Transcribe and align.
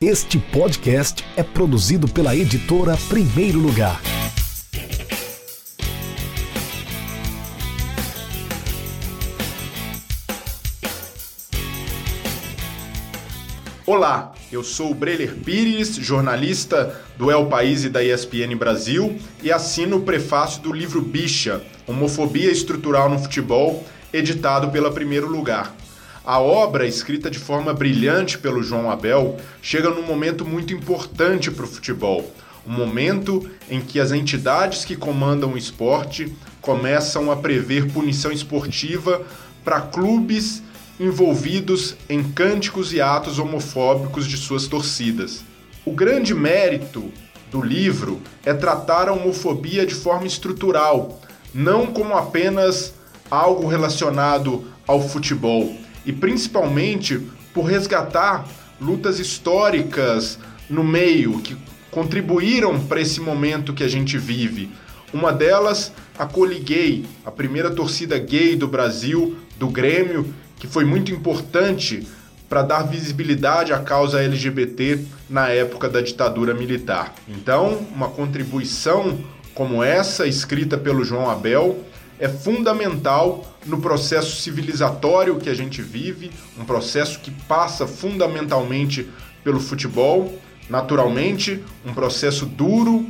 Este 0.00 0.38
podcast 0.38 1.24
é 1.36 1.42
produzido 1.42 2.06
pela 2.06 2.36
editora 2.36 2.96
Primeiro 3.08 3.58
Lugar. 3.58 4.00
Olá, 13.84 14.32
eu 14.52 14.62
sou 14.62 14.92
o 14.92 14.94
Breler 14.94 15.34
Pires, 15.34 15.96
jornalista 15.96 17.02
do 17.16 17.28
El 17.28 17.46
País 17.46 17.82
e 17.82 17.88
da 17.88 18.00
ESPN 18.00 18.54
Brasil 18.56 19.18
e 19.42 19.50
assino 19.50 19.96
o 19.96 20.02
prefácio 20.02 20.62
do 20.62 20.72
livro 20.72 21.02
Bicha, 21.02 21.60
Homofobia 21.88 22.52
Estrutural 22.52 23.10
no 23.10 23.18
Futebol, 23.18 23.84
editado 24.12 24.70
pela 24.70 24.92
Primeiro 24.92 25.26
Lugar. 25.26 25.74
A 26.28 26.38
obra, 26.40 26.86
escrita 26.86 27.30
de 27.30 27.38
forma 27.38 27.72
brilhante 27.72 28.36
pelo 28.36 28.62
João 28.62 28.90
Abel, 28.90 29.38
chega 29.62 29.88
num 29.88 30.02
momento 30.02 30.44
muito 30.44 30.74
importante 30.74 31.50
para 31.50 31.64
o 31.64 31.66
futebol. 31.66 32.30
Um 32.66 32.70
momento 32.70 33.50
em 33.70 33.80
que 33.80 33.98
as 33.98 34.12
entidades 34.12 34.84
que 34.84 34.94
comandam 34.94 35.54
o 35.54 35.56
esporte 35.56 36.30
começam 36.60 37.32
a 37.32 37.36
prever 37.36 37.90
punição 37.90 38.30
esportiva 38.30 39.22
para 39.64 39.80
clubes 39.80 40.62
envolvidos 41.00 41.96
em 42.10 42.22
cânticos 42.22 42.92
e 42.92 43.00
atos 43.00 43.38
homofóbicos 43.38 44.26
de 44.26 44.36
suas 44.36 44.66
torcidas. 44.66 45.42
O 45.82 45.92
grande 45.92 46.34
mérito 46.34 47.10
do 47.50 47.62
livro 47.62 48.20
é 48.44 48.52
tratar 48.52 49.08
a 49.08 49.14
homofobia 49.14 49.86
de 49.86 49.94
forma 49.94 50.26
estrutural, 50.26 51.22
não 51.54 51.86
como 51.86 52.14
apenas 52.14 52.92
algo 53.30 53.66
relacionado 53.66 54.66
ao 54.86 55.00
futebol 55.00 55.87
e 56.08 56.12
principalmente 56.12 57.20
por 57.52 57.64
resgatar 57.64 58.48
lutas 58.80 59.18
históricas 59.20 60.38
no 60.68 60.82
meio 60.82 61.38
que 61.40 61.54
contribuíram 61.90 62.80
para 62.80 62.98
esse 62.98 63.20
momento 63.20 63.74
que 63.74 63.84
a 63.84 63.88
gente 63.88 64.16
vive. 64.16 64.70
Uma 65.12 65.32
delas, 65.32 65.92
a 66.18 66.24
Coliguei, 66.24 67.04
a 67.26 67.30
primeira 67.30 67.70
torcida 67.70 68.18
gay 68.18 68.56
do 68.56 68.66
Brasil, 68.66 69.36
do 69.58 69.68
Grêmio, 69.68 70.34
que 70.56 70.66
foi 70.66 70.86
muito 70.86 71.12
importante 71.12 72.08
para 72.48 72.62
dar 72.62 72.84
visibilidade 72.84 73.74
à 73.74 73.78
causa 73.78 74.22
LGBT 74.22 75.04
na 75.28 75.50
época 75.50 75.90
da 75.90 76.00
ditadura 76.00 76.54
militar. 76.54 77.14
Então, 77.28 77.86
uma 77.94 78.08
contribuição 78.08 79.18
como 79.54 79.82
essa, 79.82 80.26
escrita 80.26 80.78
pelo 80.78 81.04
João 81.04 81.28
Abel, 81.28 81.84
é 82.18 82.28
fundamental 82.28 83.46
no 83.64 83.80
processo 83.80 84.40
civilizatório 84.40 85.38
que 85.38 85.48
a 85.48 85.54
gente 85.54 85.82
vive, 85.82 86.30
um 86.58 86.64
processo 86.64 87.20
que 87.20 87.30
passa 87.30 87.86
fundamentalmente 87.86 89.08
pelo 89.44 89.60
futebol, 89.60 90.38
naturalmente, 90.68 91.62
um 91.86 91.94
processo 91.94 92.44
duro, 92.44 93.06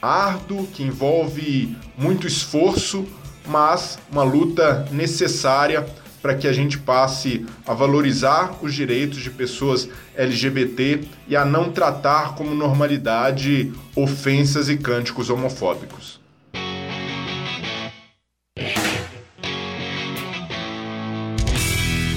árduo, 0.00 0.66
que 0.68 0.82
envolve 0.82 1.76
muito 1.96 2.26
esforço, 2.26 3.06
mas 3.46 3.98
uma 4.10 4.22
luta 4.22 4.86
necessária 4.90 5.86
para 6.20 6.34
que 6.34 6.48
a 6.48 6.52
gente 6.52 6.78
passe 6.78 7.46
a 7.64 7.72
valorizar 7.72 8.58
os 8.60 8.74
direitos 8.74 9.20
de 9.20 9.30
pessoas 9.30 9.88
LGBT 10.16 11.04
e 11.28 11.36
a 11.36 11.44
não 11.44 11.70
tratar 11.70 12.34
como 12.34 12.52
normalidade 12.52 13.72
ofensas 13.94 14.68
e 14.68 14.76
cânticos 14.76 15.30
homofóbicos. 15.30 16.20